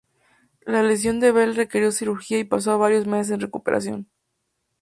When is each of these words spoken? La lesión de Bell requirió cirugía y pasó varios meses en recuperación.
La 0.65 0.81
lesión 0.81 1.19
de 1.19 1.31
Bell 1.31 1.55
requirió 1.55 1.91
cirugía 1.91 2.39
y 2.39 2.43
pasó 2.43 2.79
varios 2.79 3.05
meses 3.05 3.33
en 3.33 3.39
recuperación. 3.41 4.09